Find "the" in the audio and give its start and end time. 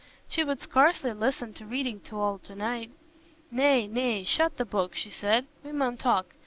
4.57-4.65